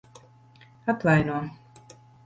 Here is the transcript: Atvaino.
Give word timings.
Atvaino. 0.91 1.37